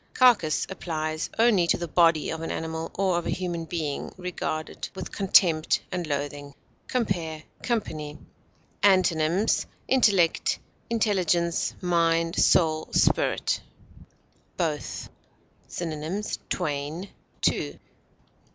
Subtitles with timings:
[0.15, 4.89] Carcass applies only to the body of an animal, or of a human being regarded
[4.95, 6.55] with contempt and loathing.
[6.87, 8.17] Compare COMPANY.
[8.81, 10.57] Antonyms: intellect,
[10.89, 13.61] intelligence, mind, soul, spirit.
[14.57, 15.07] BOTH.
[15.67, 17.09] Synonyms: twain,
[17.41, 17.77] two.